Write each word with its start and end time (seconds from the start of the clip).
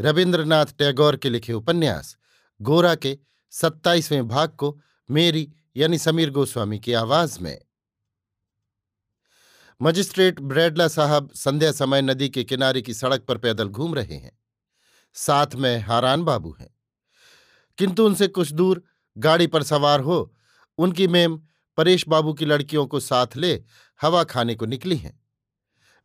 रविन्द्रनाथ 0.00 0.66
टैगोर 0.66 1.16
के 1.16 1.30
लिखे 1.30 1.52
उपन्यास, 1.52 2.16
गोरा 2.62 2.94
के 2.94 3.18
सत्ताईसवें 3.50 4.28
भाग 4.28 4.48
को 4.48 4.80
मेरी 5.10 5.52
यानी 5.76 5.98
समीर 5.98 6.30
गोस्वामी 6.30 6.78
की 6.78 6.92
आवाज़ 6.92 7.40
में। 7.40 7.62
मजिस्ट्रेट 9.82 10.40
ब्रेडला 10.40 10.88
साहब 10.88 11.30
संध्या 11.34 11.72
समय 11.72 12.02
नदी 12.02 12.28
के 12.28 12.44
किनारे 12.44 12.82
की 12.82 12.94
सड़क 12.94 13.20
पर 13.20 13.38
पैदल 13.38 13.68
घूम 13.68 13.94
रहे 13.94 14.14
हैं। 14.14 14.38
साथ 15.14 15.46
में 15.54 15.78
हारान 15.78 16.22
बाबू 16.22 16.56
हैं। 16.60 16.74
किंतु 17.78 18.06
उनसे 18.06 18.28
कुछ 18.28 18.52
दूर 18.52 18.84
गाड़ी 19.18 19.46
पर 19.46 19.62
सवार 19.62 20.00
हो, 20.00 20.36
उनकी 20.78 21.08
मेम 21.08 21.42
परेश 21.76 22.08
बाबू 22.08 22.34
की 22.34 22.44
लड़कियों 22.44 22.86
को 22.86 23.00
साथ 23.00 23.26
ले 23.36 23.64
हवा 24.02 24.24
खाने 24.24 24.54
को 24.54 24.66
निकली 24.66 24.96
हैं। 24.96 25.19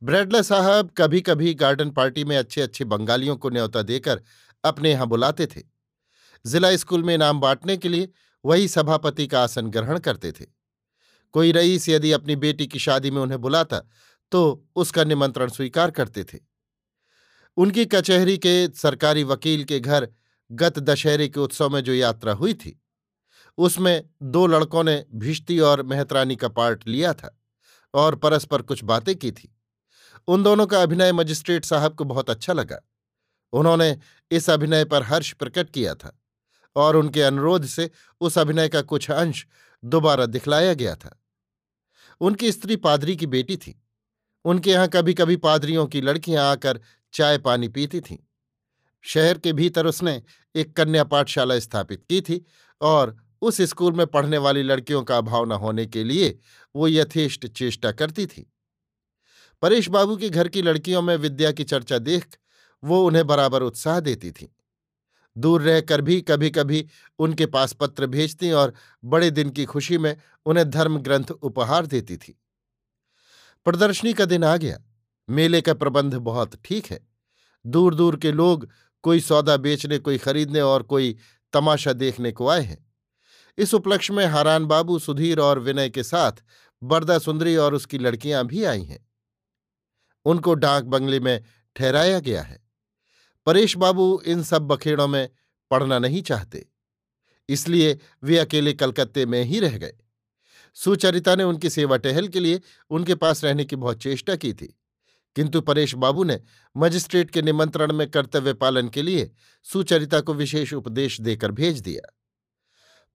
ब्रेडला 0.02 0.42
साहब 0.42 0.90
कभी 0.98 1.20
कभी 1.22 1.54
गार्डन 1.54 1.90
पार्टी 1.90 2.24
में 2.24 2.36
अच्छे 2.38 2.62
अच्छे 2.62 2.86
बंगालियों 2.86 3.36
को 3.38 3.50
न्योता 3.50 3.82
देकर 3.82 4.22
अपने 4.64 4.92
यहाँ 4.92 5.08
बुलाते 5.08 5.46
थे। 5.46 5.62
जिला 6.46 6.76
स्कूल 6.76 7.04
में 7.04 7.14
इनाम 7.14 7.40
बांटने 7.40 7.78
के 7.78 7.90
लिए 7.90 8.10
वही 8.46 8.68
सभापति 8.68 9.28
का 9.28 9.44
आसन 9.44 9.68
ग्रहण 9.68 10.00
करते 10.00 10.32
थे। 10.32 10.46
कोई 11.34 11.52
रईस 11.52 11.88
यदि 11.90 12.12
अपनी 12.12 12.36
बेटी 12.36 12.68
की 12.68 12.80
शादी 12.80 13.12
में 13.12 13.22
उन्हें 13.22 13.40
बुलाता 13.42 13.80
तो 14.32 14.68
उसका 14.76 15.04
निमंत्रण 15.04 15.50
स्वीकार 15.50 15.92
करते 15.92 16.24
थे। 16.24 16.40
उनकी 17.58 17.86
कचहरी 17.86 18.38
के 18.38 18.68
सरकारी 18.76 19.24
वकील 19.24 19.64
के 19.64 19.80
घर 19.80 20.08
गत 20.52 20.80
दशहरे 20.80 21.28
के 21.28 21.40
उत्सव 21.40 21.70
में 21.70 21.84
जो 21.84 21.94
यात्रा 21.94 22.34
हुई 22.34 22.54
थी, 22.54 22.80
उसमें 23.58 24.04
दो 24.22 24.46
लड़कों 24.48 24.84
ने 24.84 25.04
भिश्ती 25.16 25.60
और 25.62 25.84
मेहतरानी 25.84 26.36
का 26.36 26.48
पार्ट 26.50 26.88
लिया 26.88 27.14
था 27.14 27.38
और 27.94 28.16
परस्पर 28.16 28.62
कुछ 28.62 28.84
बातें 28.84 29.16
की 29.16 29.32
थी। 29.32 29.55
उन 30.28 30.44
दोनों 30.44 30.68
का 30.68 30.82
अभिनय 30.82 31.12
मजिस्ट्रेट 31.12 31.66
साहब 31.66 31.96
को 31.96 32.04
बहुत 32.04 32.30
अच्छा 32.30 32.54
लगा। 32.54 32.82
उन्होंने 33.54 33.98
इस 34.32 34.50
अभिनय 34.50 34.86
पर 34.86 35.04
हर्ष 35.04 35.34
प्रकट 35.34 35.70
किया 35.70 35.96
था 35.96 36.20
और 36.76 36.96
उनके 36.96 37.22
अनुरोध 37.22 37.66
से 37.66 37.92
उस 38.22 38.38
अभिनय 38.38 38.70
का 38.70 38.82
कुछ 38.82 39.12
अंश 39.12 39.48
दोबारा 39.84 40.26
दिखलाया 40.26 40.74
गया 40.74 40.96
था। 40.96 41.24
उनकी 42.22 42.52
स्त्री 42.52 42.76
पादरी 42.76 43.16
की 43.16 43.26
बेटी 43.26 43.58
थी। 43.58 43.82
उनके 44.46 44.72
यहाँ 44.72 44.88
कभी 44.88 45.14
कभी 45.14 45.36
पादरियों 45.36 45.88
की 45.88 46.02
लड़कियाँ 46.02 46.52
आकर 46.52 46.80
चाय 47.14 47.38
पानी 47.38 47.68
पीती 47.68 48.02
थीं। 48.02 48.18
शहर 49.02 49.38
के 49.38 49.54
भीतर 49.54 49.86
उसने 49.86 50.24
एक 50.56 50.78
कन्या 50.78 51.04
पाठशाला 51.04 51.60
स्थापित 51.60 52.04
की 52.10 52.22
थी 52.22 52.46
और 52.82 53.18
उस 53.42 53.62
स्कूल 53.62 53.94
में 53.94 54.08
पढ़ने 54.08 54.38
वाली 54.38 54.64
लड़कियों 54.64 55.04
का 55.04 55.18
अभाव 55.18 55.46
न 55.46 55.52
होने 55.52 55.86
के 55.86 56.04
लिए 56.04 56.40
वो 56.76 56.88
यथेष्ट 56.88 57.48
चेष्टा 57.48 57.92
करती 57.92 58.26
थी। 58.26 58.52
परेश 59.66 59.90
बाबू 59.90 60.18
के 60.18 60.30
घर 60.30 60.48
की 60.48 60.62
लड़कियों 60.62 61.02
में 61.02 61.18
विद्या 61.18 61.52
की 61.52 61.64
चर्चा 61.64 61.98
देख 61.98 62.26
वो 62.84 63.08
उन्हें 63.08 63.28
बराबर 63.28 63.62
उत्साह 63.62 64.00
देती 64.00 64.32
थी। 64.32 64.56
दूर 65.38 65.62
रहकर 65.62 66.02
भी 66.02 66.22
कभी 66.22 66.50
कभी 66.50 66.88
उनके 67.20 67.46
पास 67.46 67.74
पत्र 67.74 68.08
भेजती 68.08 68.52
और 68.52 68.74
बड़े 69.06 69.32
दिन 69.32 69.50
की 69.50 69.66
खुशी 69.66 69.98
में 69.98 70.18
उन्हें 70.46 70.70
धर्म 70.70 70.98
ग्रंथ 70.98 71.32
उपहार 71.32 71.86
देती 71.86 72.18
थी। 72.18 72.42
प्रदर्शनी 73.66 74.14
का 74.14 74.26
दिन 74.26 74.44
आ 74.44 74.58
गया। 74.58 74.84
मेले 75.30 75.62
का 75.62 75.74
प्रबंध 75.74 76.14
बहुत 76.14 76.56
ठीक 76.66 76.86
है। 76.86 77.08
दूर 77.68 77.96
दूर 77.96 78.18
के 78.18 78.32
लोग 78.32 78.70
कोई 79.02 79.20
सौदा 79.20 79.58
बेचने, 79.58 79.98
कोई 79.98 80.18
खरीदने 80.18 80.62
और 80.62 80.84
कोई 80.84 81.18
तमाशा 81.54 81.94
देखने 81.94 82.32
को 82.32 82.48
आए 82.48 82.62
हैं। 82.62 82.94
इस 83.58 83.74
उपलक्ष्य 83.74 84.14
में 84.14 84.26
हारान 84.26 84.66
बाबू, 84.66 85.00
सुधीर 85.00 85.40
और 85.40 85.60
विनय 85.60 85.90
के 85.90 86.04
साथ 86.04 86.32
बरदा 86.84 87.20
सुंदरी 87.20 87.56
और 87.56 87.74
उसकी 87.74 87.98
लड़कियाँ 87.98 88.46
भी 88.46 88.64
आई 88.64 88.84
हैं। 88.84 89.15
उनको 90.26 90.54
डाक 90.54 90.84
बंगले 90.84 91.20
में 91.20 91.44
ठहराया 91.76 92.20
गया 92.20 92.42
है। 92.42 92.64
परेश 93.46 93.78
बाबू 93.78 94.22
इन 94.26 94.44
सब 94.44 94.62
बखेड़ों 94.62 95.08
में 95.08 95.30
पढ़ना 95.72 96.00
नहीं 96.00 96.22
चाहते। 96.22 96.70
इसलिए 97.50 98.00
वे 98.24 98.38
अकेले 98.38 98.74
कलकत्ते 98.74 99.26
में 99.26 99.44
ही 99.44 99.60
रह 99.60 99.78
गए। 99.78 99.94
सुचरिता 100.74 101.36
ने 101.36 101.44
उनकी 101.44 101.70
सेवा 101.70 101.98
टहल 101.98 102.28
के 102.28 102.40
लिए 102.40 102.62
उनके 102.90 103.16
पास 103.16 103.44
रहने 103.44 103.66
की 103.66 103.76
बहुत 103.76 104.02
चेष्टा 104.02 104.36
की 104.36 104.54
थी। 104.54 104.80
किंतु 105.36 105.62
परेश 105.62 105.96
बाबू 105.96 106.24
ने 106.24 106.42
मजिस्ट्रेट 106.78 107.32
के 107.32 107.42
निमंत्रण 107.42 107.94
में 107.94 108.12
कर्तव्य 108.12 108.54
पालन 108.54 108.90
के 108.90 109.02
लिए 109.02 109.32
सुचरिता 109.64 110.20
को 110.20 110.34
विशेष 110.34 110.74
उपदेश 110.74 111.22
देकर 111.22 111.52
भेज 111.52 111.80
दिया। 111.80 112.18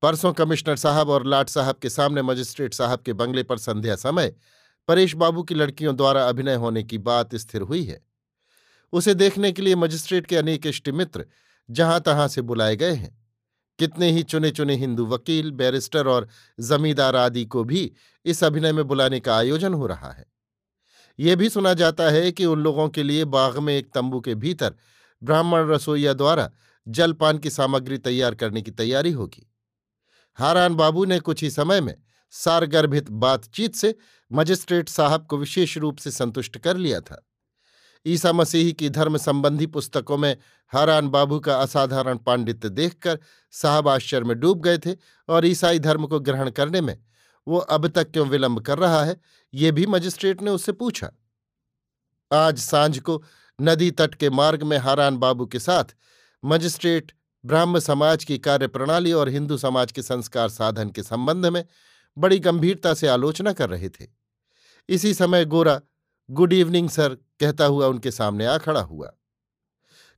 परसों 0.03 0.33
कमिश्नर 0.33 0.77
साहब 0.77 1.11
और 1.11 1.27
लाट 1.27 1.49
साहब 1.49 1.77
के 1.77 1.91
सामने 1.91 2.23
मजिस्ट्रेट 2.23 2.75
साहब 2.75 3.01
के 3.01 3.13
बंगले 3.13 3.43
पर 3.43 3.59
संध्या 3.59 3.97
समय 3.97 4.35
परेश 4.91 5.15
बाबू 5.15 5.43
की 5.43 5.55
लड़कियों 5.55 5.97
द्वारा 5.97 6.29
अभिनय 6.29 6.55
होने 6.55 6.83
की 6.83 6.99
बात 6.99 7.35
स्थिर 7.35 7.61
हुई 7.63 7.85
है। 7.85 8.07
उसे 8.93 9.15
देखने 9.15 9.53
के 9.53 9.63
लिए 9.63 9.75
मजिस्ट्रेट 9.75 10.27
के 10.27 10.37
अनेक 10.37 10.67
इष्टमित्र 10.67 11.27
जहाँ 11.71 12.01
तहां 12.01 12.29
से 12.29 12.43
बुलाए 12.43 12.77
गए 12.77 12.93
हैं। 12.93 13.25
कितने 13.79 14.11
ही 14.11 14.23
चुने 14.23 14.51
चुने 14.51 14.77
हिंदू 14.77 15.07
वकील, 15.07 15.51
बैरिस्टर 15.51 16.09
और 16.09 16.29
जमींदार 16.61 17.17
आदि 17.17 17.45
को 17.45 17.65
भी 17.65 17.93
इस 18.25 18.45
अभिनय 18.45 18.73
में 18.73 18.85
बुलाने 18.85 19.21
का 19.21 19.37
आयोजन 19.37 19.75
हो 19.75 19.87
रहा 19.87 20.11
है। 20.13 20.27
यह 21.21 21.37
भी 21.37 21.49
सुना 21.49 21.75
जाता 21.75 22.05
है 22.05 22.33
कि 22.33 22.45
उन 22.45 22.61
लोगों 22.61 22.89
के 22.89 23.03
लिए 23.03 23.25
बाग 23.25 23.59
में 23.59 23.77
एक 23.77 23.93
तंबू 23.95 24.21
के 24.21 24.35
भीतर 24.35 24.75
ब्राह्मण 25.23 25.69
रसोईया 25.69 26.13
द्वारा 26.13 26.51
जलपान 26.89 27.39
की 27.39 27.51
सामग्री 27.51 27.99
तैयार 27.99 28.35
करने 28.35 28.63
की 28.63 28.71
तैयारी 28.71 29.13
होगी। 29.13 29.53
हारान 30.35 30.75
बाबू 30.75 31.05
ने 31.05 31.21
कुछ 31.21 31.43
ही 31.43 31.51
समय 31.51 31.81
में 31.81 31.95
सारगर्भित 32.31 33.11
बातचीत 33.11 33.75
से 33.75 33.95
मजिस्ट्रेट 34.31 34.89
साहब 34.89 35.27
को 35.27 35.37
विशेष 35.37 35.77
रूप 35.79 35.99
से 35.99 36.11
संतुष्ट 36.11 36.59
कर 36.59 36.77
लिया 36.77 37.01
था। 37.01 37.27
ईसा 38.07 38.33
मसीह 38.33 38.73
की 38.73 38.89
धर्म 38.91 39.17
संबंधी 39.17 39.67
पुस्तकों 39.67 40.17
में 40.19 40.37
हारान 40.73 41.09
बाबू 41.09 41.39
का 41.41 41.57
असाधारण 41.57 42.19
पांडित्य 42.19 42.69
देखकर 42.69 43.19
साहब 43.51 43.89
आश्चर्य 43.89 44.25
में 44.25 44.39
डूब 44.41 44.61
गए 44.61 44.79
थे 44.79 44.97
और 45.29 45.47
ईसाई 45.47 45.79
धर्म 45.79 46.07
को 46.07 46.21
ग्रहण 46.21 46.51
करने 46.51 46.81
में 46.81 46.99
वो 47.47 47.59
अब 47.59 47.87
तक 47.89 48.11
क्यों 48.11 48.27
विलंब 48.29 48.61
कर 48.61 48.79
रहा 48.79 49.03
है, 49.05 49.21
ये 49.55 49.73
भी 49.73 49.87
मजिस्ट्रेट 49.87 50.43
ने 50.43 50.51
उससे 50.51 50.73
पूछा। 50.73 51.11
आज 52.33 52.59
साँझ 52.59 52.99
को 52.99 53.23
नदी 53.61 53.91
तट 53.91 54.15
के 54.15 54.31
मार्ग 54.31 54.63
में 54.63 54.77
हारान 54.79 55.17
बाबू 55.17 55.47
के 55.47 55.59
साथ 55.59 55.85
मजिस्ट्रेट 56.45 57.13
ब्राह्म 57.45 57.79
समाज 57.79 58.25
की 58.25 58.39
कार्यप्रणाली 58.39 59.13
और 59.13 59.29
हिंदू 59.29 59.57
समाज 59.57 59.93
के 59.93 60.03
संस्कार 60.03 60.49
साधन 60.49 60.91
के 60.91 61.03
संबंध 61.03 61.47
में 61.47 61.65
बड़ी 62.19 62.39
गंभीरता 62.39 62.95
से 62.95 63.09
आलोचना 63.09 63.53
कर 63.53 63.71
रहे 63.71 63.89
थे। 63.89 64.07
इसी 64.89 65.15
समय 65.15 65.45
गोरा, 65.45 65.81
गुड 66.31 66.53
इवनिंग, 66.53 66.91
सर, 66.91 67.15
कहता 67.15 67.65
हुआ 67.65 67.87
उनके 67.87 68.11
सामने 68.11 68.47
आ 68.47 68.59
खड़ा 68.59 68.81
हुआ। 68.81 69.13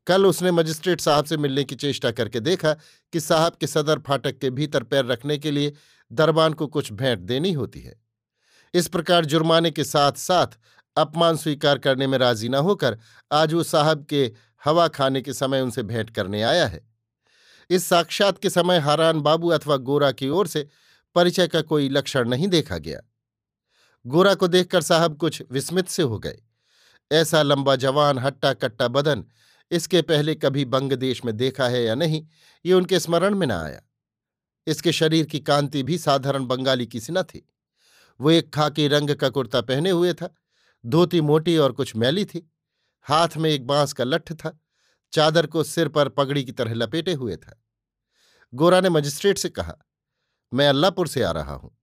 कल 0.06 0.26
उसने 0.26 0.50
मजिस्ट्रेट 0.50 1.00
साहब 1.00 1.24
से 1.24 1.36
मिलने 1.36 1.64
की 1.64 1.74
चेष्टा 1.74 2.10
करके 2.10 2.40
देखा 2.40 2.72
कि 3.12 3.20
साहब 3.20 3.52
के 3.52 3.66
सदर 3.66 3.98
फाटक 3.98 4.38
के 4.38 4.50
भीतर 4.50 4.82
पैर 4.82 5.04
रखने 5.04 5.38
के 5.38 5.50
लिए 5.50 5.72
दरबान 6.12 6.52
को 6.52 6.66
कुछ 6.66 6.92
भेंट 6.92 7.18
देनी 7.18 7.52
होती 7.52 7.80
है। 7.80 8.00
इस 8.74 8.88
प्रकार 8.88 9.24
जुर्माने 9.24 9.70
के 9.70 9.84
साथ 9.84 10.12
साथ 10.12 10.46
अपमान 10.96 11.36
स्वीकार 11.36 11.78
करने 11.78 12.06
में 12.06 12.18
राज़ी 12.18 12.48
न 12.48 12.54
होकर 12.54 12.98
आज 13.32 13.54
वो 13.54 13.62
साहब 13.62 14.04
के 14.04 14.32
हवा 14.64 14.88
खाने 14.88 15.22
के 15.22 15.32
समय 15.32 15.60
उनसे 15.60 15.82
भेंट 15.82 16.10
करने 16.10 16.42
आया 16.42 16.66
है। 16.66 16.88
इस 17.70 17.84
साक्षात 17.84 18.38
के 18.38 18.50
समय 18.50 18.78
हारान 18.78 19.20
बाबू 19.20 19.48
अथवा 19.48 19.76
गोरा 19.76 20.12
की 20.12 20.28
ओर 20.28 20.46
से 20.46 20.68
परिचय 21.14 21.49
का 21.49 21.61
कोई 21.61 21.88
लक्षण 21.88 22.29
नहीं 22.29 22.49
देखा 22.49 22.79
गया। 22.79 23.00
गोरा 24.06 24.35
को 24.35 24.49
देखकर 24.49 24.82
साहब 24.82 25.17
कुछ 25.17 25.43
विस्मित 25.50 25.88
से 25.88 26.03
हो 26.03 26.19
गए। 26.19 26.43
ऐसा 27.12 27.43
लंबा 27.43 27.76
जवान 27.76 28.19
हट्टा 28.19 28.53
कट्टा 28.53 28.88
बदन, 28.88 29.25
इसके 29.70 30.03
पहले 30.03 30.35
कभी 30.35 30.64
बंग 30.64 30.93
देश 30.93 31.25
में 31.25 31.37
देखा 31.37 31.69
है 31.69 31.85
या 31.85 31.94
नहीं, 31.94 32.26
ये 32.67 32.73
उनके 32.73 33.00
स्मरण 33.00 33.35
में 33.35 33.47
न 33.47 33.50
आया। 33.50 33.82
इसके 34.67 34.93
शरीर 34.93 35.26
की 35.26 35.41
कांति 35.41 35.82
भी 35.82 35.99
साधारण 35.99 36.47
बंगाली 36.47 36.87
की 36.87 37.00
सी 37.00 37.12
न 37.12 37.23
थी। 37.23 37.49
वो 38.20 38.31
एक 38.31 38.55
खाकी 38.55 38.88
रंग 38.88 39.14
का 39.14 39.29
कुर्ता 39.29 39.61
पहने 39.61 39.91
हुए 39.91 40.12
था, 40.12 40.35
धोती 40.87 41.20
मोटी 41.20 41.56
और 41.56 41.73
कुछ 41.73 41.97
मैली 41.97 42.25
थी। 42.25 42.53
हाथ 43.03 43.29
में 43.37 43.50
एक 43.50 43.67
बाँस 43.67 43.93
का 43.93 44.05
लठ 44.05 44.32
था, 44.32 44.61
चादर 45.12 45.47
को 45.47 45.64
सिर 45.64 45.88
पर 45.88 46.09
पगड़ी 46.09 46.44
की 46.44 46.53
तरह 46.53 46.75
लपेटे 46.75 47.12
हुए 47.12 47.37
था। 47.37 47.64
गोरा 48.55 48.81
ने 48.81 48.88
मजिस्ट्रेट 48.88 49.38
से 49.38 49.49
कहा 49.49 49.76
मैं 50.54 50.69
अल्लाहपुर 50.69 51.08
से 51.08 51.22
आ 51.22 51.31
रहा 51.31 51.54
हूँ। 51.54 51.78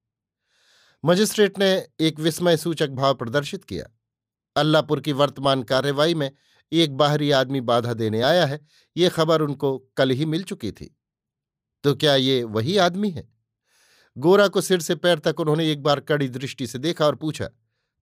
मजिस्ट्रेट 1.05 1.59
ने 1.59 1.87
एक 1.99 2.19
विस्मय 2.19 2.57
सूचक 2.57 2.89
भाव 2.89 3.13
प्रदर्शित 3.15 3.63
किया। 3.63 3.85
अल्लाहपुर 4.55 5.01
की 5.01 5.11
वर्तमान 5.11 5.63
कार्यवाही 5.63 6.15
में 6.15 6.31
एक 6.71 6.97
बाहरी 6.97 7.31
आदमी 7.31 7.61
बाधा 7.61 7.93
देने 7.93 8.21
आया 8.21 8.45
है। 8.45 8.59
ये 8.97 9.09
खबर 9.09 9.41
उनको 9.41 9.77
कल 9.97 10.09
ही 10.09 10.25
मिल 10.25 10.43
चुकी 10.43 10.71
थी। 10.71 10.97
तो 11.83 11.95
क्या 11.95 12.15
ये 12.15 12.43
वही 12.43 12.77
आदमी 12.77 13.09
है? 13.09 13.27
गोरा 14.17 14.47
को 14.47 14.61
सिर 14.61 14.81
से 14.81 14.95
पैर 14.95 15.19
तक 15.19 15.39
उन्होंने 15.39 15.71
एक 15.71 15.83
बार 15.83 15.99
कड़ी 15.99 16.29
दृष्टि 16.29 16.67
से 16.67 16.79
देखा 16.79 17.05
और 17.05 17.15
पूछा, 17.15 17.49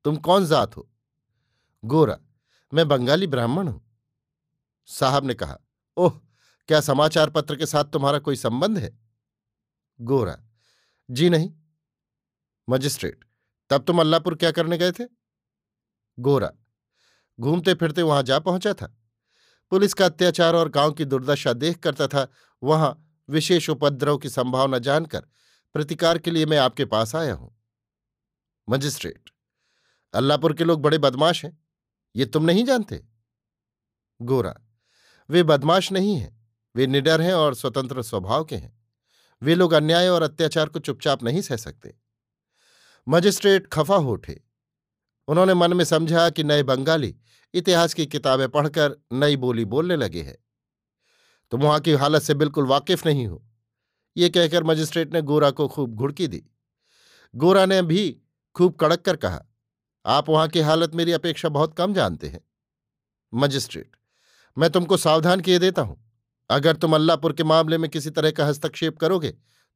तुम 0.04 0.16
कौन 0.16 0.46
जात 0.46 0.78
हो? 0.78 0.90
गोरा, 1.84 2.18
मैं 2.74 2.88
बंगाली 2.88 3.28
ब्राह्मण 3.28 3.68
हूँ। 3.68 3.82
साहब 4.86 5.26
ने 5.26 5.34
कहा, 5.34 5.58
ओह, 5.98 6.10
क्या 6.68 6.82
समाचार 6.82 7.30
पत्र 7.30 7.56
के 7.56 7.66
साथ 7.66 7.84
तुम्हारा 7.84 8.20
कोई 8.20 8.36
संबंध 8.36 8.78
है? 8.78 9.00
गोरा 10.02 10.38
जी 11.10 11.30
नहीं। 11.30 11.52
मजिस्ट्रेट, 12.68 13.24
तब 13.70 13.84
तुम 13.84 14.00
अल्लाहपुर 14.00 14.36
क्या 14.36 14.52
करने 14.52 14.78
गए 14.78 14.92
थे? 14.92 15.04
गोरा, 16.18 16.52
घूमते 17.40 17.74
फिरते 17.74 18.02
वहाँ 18.02 18.24
जा 18.24 18.40
पहुँचा 18.40 18.74
था। 18.74 18.94
पुलिस 19.72 19.94
का 19.94 20.06
अत्याचार 20.06 20.56
और 20.56 20.70
गाँव 20.70 20.92
की 20.92 21.06
दुर्दशा 21.06 21.54
देख 21.54 21.78
कर 21.80 21.94
तथा 21.94 22.28
वहाँ 22.64 23.20
विशेष 23.30 23.70
उपद्रव 23.70 24.18
की 24.18 24.30
संभावना 24.30 24.78
जानकर 24.80 25.26
प्रतिकार 25.76 26.18
के 26.18 26.32
लिए 26.32 26.46
मैं 26.46 26.58
आपके 26.58 26.86
पास 26.86 27.16
आया 27.16 27.34
हूँ। 27.34 27.54
मजिस्ट्रेट 28.68 29.30
अल्लाहपुर 30.14 30.54
के 30.54 30.64
लोग 30.64 30.82
बड़े 30.82 30.98
बदमाश 30.98 31.44
हैं, 31.46 31.58
ये 32.16 32.26
तुम 32.26 32.46
नहीं 32.46 32.64
जानते? 32.66 33.04
गोरा, 34.20 34.56
वे 35.30 35.44
बदमाश 35.44 35.92
नहीं 35.92 36.16
हैं, 36.16 36.50
वे 36.76 36.88
निडर 36.88 37.22
हैं 37.22 37.34
और 37.34 37.56
स्वतंत्र 37.56 38.02
स्वभाव 38.02 38.46
के 38.46 38.56
हैं। 38.56 38.77
वे 39.42 39.56
लोग 39.56 39.74
अन्याय 39.74 40.10
और 40.10 40.22
अत्याचार 40.22 40.70
को 40.70 40.80
चुपचाप 40.80 41.24
नहीं 41.24 41.42
सह 41.42 41.56
सकते। 41.56 41.94
मजिस्ट्रेट 43.08 43.68
खफा 43.68 43.96
हो 43.96 44.14
उठे। 44.14 44.42
उन्होंने 45.28 45.54
मन 45.54 45.74
में 45.74 45.84
समझा 45.86 46.30
कि 46.30 46.44
नए 46.44 46.64
बंगाली 46.64 47.16
इतिहास 47.54 47.94
की 47.94 48.06
किताबें 48.06 48.48
पढ़कर 48.50 48.96
नई 49.14 49.36
बोली 49.36 49.66
बोलने 49.66 49.96
लगे 49.96 50.22
हैं। 50.22 50.38
तुम 51.52 51.62
वहाँ 51.62 51.80
की 51.80 51.94
हालत 51.94 52.22
से 52.22 52.34
बिल्कुल 52.34 52.66
वाकिफ 52.66 53.06
नहीं 53.06 53.28
हो। 53.28 53.44
ये 54.16 54.30
कहकर 54.30 54.64
मजिस्ट्रेट 54.64 55.14
ने 55.14 55.22
गोरा 55.22 55.52
को 55.52 55.68
खूब 55.68 55.96
घुड़की 55.96 56.28
दी। 56.28 56.44
गोरा 57.34 57.66
ने 57.66 57.82
भी 57.82 58.22
खूब 58.56 58.76
कड़क 58.76 59.02
कर 59.02 59.16
कहा, 59.16 59.42
आप 60.06 60.30
वहाँ 60.30 60.48
की 60.48 60.60
हालत 60.60 60.96
मेरी 60.96 61.12
अपेक्षा 61.12 61.50
बहुत 61.50 61.78
कम 61.78 61.94
जानते 61.94 62.28
हैं। 62.28 62.42
मजिस्ट्रेट, 63.34 63.96
मैं 64.58 64.70
तुमको 64.70 64.98
सावधान 64.98 65.42
किए 65.42 65.60
देता 65.60 65.82
हूँ। 65.82 66.07
अगर 66.50 66.76
तुम 66.76 66.96
अल्लाहपुर 66.96 67.34
के 67.34 67.44
मामले 67.46 67.78
में 67.78 67.90
किसी 67.90 68.10
तरह 68.10 68.32
का 68.32 68.46
हस्तक्षेप 68.46 68.98
करोगे 68.98 69.30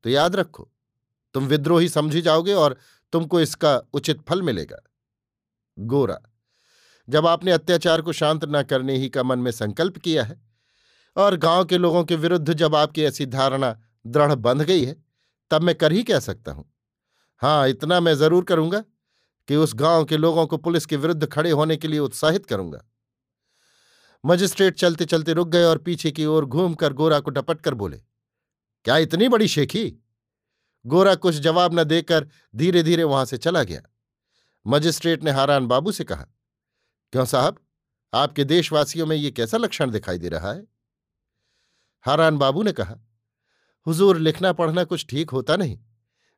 तो 0.06 0.10
याद 0.10 0.36
रखो, 0.36 0.70
तुम 1.36 1.48
विद्रोही 1.48 1.90
समझी 1.90 2.22
जाओगे 2.22 2.54
और 2.56 2.76
तुमको 3.14 3.42
इसका 3.42 3.76
उचित 3.94 4.22
फल 4.22 4.42
मिलेगा। 4.42 4.82
गोरा, 5.78 6.18
जब 7.08 7.28
आपने 7.28 7.52
अत्याचार 7.52 8.02
को 8.02 8.14
शांत 8.14 8.46
न 8.46 8.62
करने 8.64 8.98
ही 8.98 9.10
का 9.10 9.24
मन 9.24 9.40
में 9.40 9.52
संकल्प 9.52 9.98
किया 9.98 10.24
है 10.24 10.40
और 11.16 11.36
गाँव 11.38 11.66
के 11.66 11.78
लोगों 11.78 12.04
के 12.04 12.16
विरुद्ध 12.18 12.54
जब 12.54 12.76
आपकी 12.76 13.04
ऐसी 13.04 13.26
धारणा 13.28 13.76
दृढ़ 14.06 14.34
बंध 14.36 14.62
गई 14.62 14.84
है, 14.84 14.96
तब 15.52 15.62
मैं 15.62 15.76
कर 15.76 15.92
ही 15.92 16.04
कह 16.04 16.20
सकता 16.22 16.52
हूँ। 16.52 16.66
हाँ, 17.42 17.68
इतना 17.70 18.00
मैं 18.00 18.14
ज़रूर 18.16 18.44
करूँगा 18.44 18.84
कि 19.50 19.56
उस 19.56 19.74
गाँव 19.76 20.06
के 20.06 20.18
लोगों 20.18 20.46
को 20.48 20.58
पुलिस 20.60 20.86
के 20.86 20.98
विरुद्ध 20.98 21.26
खड़े 21.26 21.52
होने 21.52 21.78
के 21.78 21.88
लिए 21.88 22.00
उत्साहित 22.00 22.46
करूँगा। 22.46 22.82
मजिस्ट्रेट 24.26 24.76
चलते 24.76 25.06
चलते 25.06 25.34
रुक 25.34 25.48
गए 25.48 25.64
और 25.64 25.78
पीछे 25.78 26.12
की 26.12 26.26
ओर 26.26 26.46
घूमकर 26.46 26.94
गोरा 26.94 27.20
को 27.20 27.32
डपट 27.32 27.62
कर 27.62 27.74
बोले, 27.74 27.98
क्या 28.86 28.98
इतनी 28.98 29.28
बड़ी 29.30 29.48
शेखी? 29.48 29.90
गोरा 30.86 31.16
कुछ 31.16 31.36
जवाब 31.36 31.80
न 31.80 31.84
देकर 31.84 32.28
धीरे 32.56 32.84
धीरे 32.84 33.04
वहाँ 33.04 33.26
से 33.26 33.38
चला 33.38 33.64
गया। 33.64 33.82
मजिस्ट्रेट 34.66 35.24
ने 35.24 35.32
हारान 35.32 35.68
बाबू 35.68 35.92
से 35.92 36.04
कहा, 36.04 36.26
क्यों 37.14 37.26
साहब? 37.26 37.60
आपके 38.14 38.44
देशवासियों 38.44 39.06
में 39.06 39.16
ये 39.16 39.32
कैसा 39.32 39.58
लक्षण 39.58 39.92
दिखाई 39.92 40.18
दे 40.18 40.30
रहा 40.30 40.52
है? 40.54 40.66
हारान 42.06 42.38
बाबू 42.38 42.64
ने 42.64 42.72
कहा, 42.72 42.96
हुजूर 43.88 44.18
लिखना 44.18 44.52
पढ़ना 44.54 44.84
कुछ 44.84 45.06
ठीक 45.10 45.30
होता 45.30 45.56
नहीं। 45.56 45.80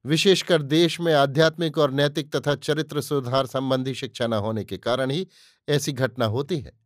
विशेषकर 0.05 0.61
देश 0.61 0.99
में 0.99 1.13
आध्यात्मिक 1.13 1.77
और 1.77 1.91
नैतिक 1.91 2.35
तथा 2.35 2.55
चरित्र 2.55 3.01
सुधार 3.01 3.45
संबंधी 3.45 3.93
शिक्षा 3.93 4.27
न 4.27 4.33
होने 4.33 4.63
के 4.63 4.77
कारण 4.77 5.11
ही 5.11 5.27
ऐसी 5.67 5.91
घटना 5.91 6.25
होती 6.25 6.59
है। 6.59 6.82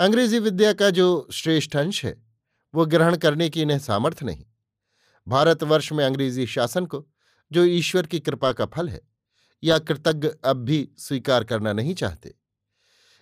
अंग्रेज़ी 0.00 0.38
विद्या 0.38 0.72
का 0.72 0.90
जो 0.90 1.28
श्रेष्ठ 1.32 1.76
अंश 1.76 2.04
है, 2.04 2.22
वो 2.74 2.86
ग्रहण 2.86 3.16
करने 3.16 3.48
की 3.48 3.62
इन्हें 3.62 3.78
सामर्थ्य 3.78 4.26
नहीं। 4.26 4.44
भारतवर्ष 5.28 5.92
में 5.92 6.04
अंग्रेज़ी 6.04 6.46
शासन 6.46 6.86
को, 6.86 7.06
जो 7.52 7.64
ईश्वर 7.64 8.06
की 8.06 8.20
कृपा 8.20 8.52
का 8.52 8.66
फल 8.66 8.88
है, 8.88 9.00
या 9.62 9.78
कृतज्ञ 9.78 10.28
अब 10.44 10.56
भी 10.56 10.88
स्वीकार 10.98 11.44
करना 11.44 11.72
नहीं 11.72 11.94
चाहते। 11.94 12.34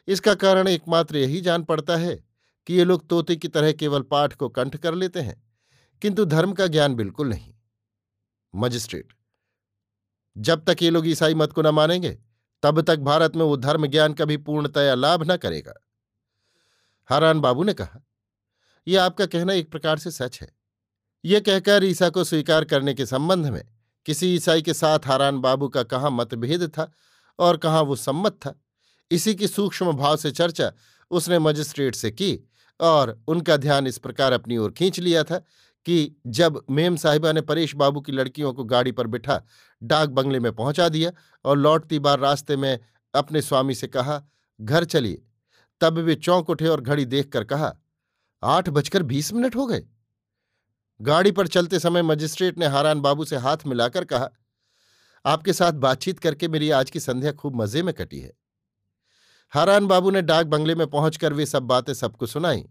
इसका 0.08 0.34
कारण 0.34 0.68
एकमात्र 0.68 1.16
यही 1.16 1.40
जान 1.40 1.62
पड़ता 1.62 1.96
है, 1.96 2.24
कि 2.66 2.74
ये 2.74 2.84
लोग 2.84 3.08
तोते 3.08 3.36
की 3.36 3.48
तरह 3.48 3.72
केवल 3.72 4.02
पाठ 4.02 4.32
को 4.32 4.48
कंठ 4.48 4.76
कर 4.76 4.94
लेते 4.94 5.20
हैं, 5.20 5.42
किंतु 6.02 6.24
धर्म 6.24 6.52
का 6.52 6.66
ज्ञान 6.66 6.94
बिल्कुल 6.94 7.28
नहीं। 7.28 7.54
मजिस्ट्रेट, 8.54 9.12
जब 10.36 10.64
तक 10.64 10.82
ये 10.82 10.90
लोग 10.90 11.08
ईसाई 11.08 11.34
मत 11.34 11.52
को 11.52 11.62
न 11.62 11.66
मानेंगे, 11.66 12.18
तब 12.62 12.80
तक 12.80 12.98
भारत 12.98 13.36
में 13.36 13.44
वो 13.44 13.56
धर्म 13.56 13.86
ज्ञान 13.86 14.14
कभी 14.14 14.36
पूर्णतया 14.36 14.94
लाभ 14.94 15.30
न 15.30 15.36
करेगा। 15.36 15.74
हारान 17.10 17.40
बाबू 17.40 17.64
ने 17.64 17.72
कहा 17.74 18.00
यह 18.86 19.04
आपका 19.04 19.26
कहना 19.26 19.52
एक 19.52 19.70
प्रकार 19.70 19.98
से 19.98 20.10
सच 20.10 20.40
है। 20.42 20.48
ये 21.24 21.40
कहकर 21.40 21.84
ईसा 21.84 22.08
को 22.10 22.24
स्वीकार 22.24 22.64
करने 22.64 22.94
के 22.94 23.06
संबंध 23.06 23.46
में 23.46 23.62
किसी 24.06 24.34
ईसाई 24.34 24.62
के 24.62 24.74
साथ 24.74 25.06
हारान 25.06 25.38
बाबू 25.38 25.68
का 25.68 25.82
कहाँ 25.82 26.10
मतभेद 26.10 26.66
था 26.68 26.90
और 27.38 27.56
कहाँ 27.56 27.82
वो 27.82 27.96
सम्मत 27.96 28.32
था, 28.32 28.54
इसी 29.10 29.34
की 29.34 29.48
सूक्ष्म 29.48 29.92
भाव 29.92 30.16
से 30.16 30.30
चर्चा 30.30 30.72
उसने 31.10 31.38
मजिस्ट्रेट 31.38 31.94
से 31.94 32.10
की 32.10 32.38
और 32.80 33.20
उनका 33.28 33.56
ध्यान 33.56 33.86
इस 33.86 33.98
प्रकार 33.98 34.32
अपनी 34.32 34.56
ओर 34.56 34.70
खींच 34.70 34.98
लिया 35.00 35.22
था 35.24 35.38
कि 35.86 36.16
जब 36.26 36.60
मेम 36.70 36.96
साहिबा 36.96 37.32
ने 37.32 37.40
परेश 37.40 37.74
बाबू 37.74 38.00
की 38.00 38.12
लड़कियों 38.12 38.52
को 38.52 38.64
गाड़ी 38.64 38.92
पर 38.92 39.06
बिठा 39.06 39.42
डाक 39.82 40.08
बंगले 40.08 40.40
में 40.40 40.52
पहुँचा 40.52 40.88
दिया 40.88 41.10
और 41.44 41.58
लौटती 41.58 41.98
बार 41.98 42.18
रास्ते 42.18 42.56
में 42.56 42.78
अपने 43.14 43.42
स्वामी 43.42 43.74
से 43.74 43.86
कहा, 43.86 44.22
घर 44.60 44.84
चलिए। 44.84 45.22
तब 45.80 45.98
वे 45.98 46.14
चौंक 46.14 46.50
उठे 46.50 46.66
और 46.66 46.80
घड़ी 46.80 47.04
देखकर 47.04 47.44
कहा, 47.44 47.76
आठ 48.42 48.68
बजकर 48.68 49.02
बीस 49.02 49.32
मिनट 49.32 49.56
हो 49.56 49.66
गए। 49.66 49.86
गाड़ी 51.00 51.32
पर 51.32 51.46
चलते 51.46 51.78
समय 51.78 52.02
मजिस्ट्रेट 52.02 52.58
ने 52.58 52.66
हारान 52.66 53.00
बाबू 53.00 53.24
से 53.24 53.36
हाथ 53.36 53.56
मिलाकर 53.66 54.04
कहा, 54.04 54.28
आपके 55.24 55.52
साथ 55.52 55.72
बातचीत 55.72 56.18
करके 56.18 56.48
मेरी 56.48 56.70
आज 56.70 56.90
की 56.90 57.00
संध्या 57.00 57.32
खूब 57.32 57.56
मज़े 57.56 57.82
में 57.82 57.94
कटी 57.94 58.20
है। 58.20 58.32
हारान 59.50 59.86
बाबू 59.86 60.10
ने 60.10 60.22
डाक 60.22 60.46
बंगले 60.46 60.74
में 60.74 60.86
पहुंचकर 60.86 61.32
वे 61.32 61.46
सब 61.46 61.62
बातें 61.62 61.94
सबको 61.94 62.26
सुनाई, 62.26 62.64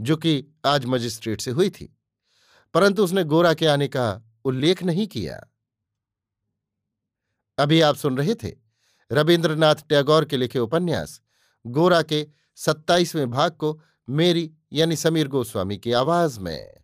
जो 0.00 0.16
कि 0.16 0.44
आज 0.66 0.84
मजिस्ट्रेट 0.84 1.40
से 1.40 1.50
हुई 1.50 1.70
थी। 1.70 1.96
परंतु 2.74 3.04
उसने 3.04 3.24
गोरा 3.24 3.54
के 3.54 3.66
आने 3.66 3.88
का 3.88 4.22
उल्लेख 4.44 4.82
नहीं 4.82 5.06
किया। 5.06 5.48
अभी 7.58 7.80
आप 7.80 7.96
सुन 7.96 8.16
रहे 8.18 8.34
थे 8.34 8.52
रविन्द्रनाथ 9.12 9.74
टैगोर 9.88 10.24
के 10.24 10.36
लिखे 10.36 10.58
उपन्यास 10.58 11.20
गोरा 11.66 12.02
के 12.02 12.26
सत्ताईसवें 12.56 13.30
भाग 13.30 13.50
को 13.50 13.80
मेरी 14.08 14.50
यानी 14.72 14.96
समीर 14.96 15.28
गोस्वामी 15.28 15.76
की 15.78 15.92
आवाज़ 15.92 16.40
में। 16.40 16.81